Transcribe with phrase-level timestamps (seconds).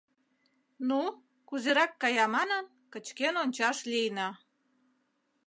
[0.87, 1.01] Ну,
[1.47, 4.29] кузерак кая манын, кычкен ончаш лийна.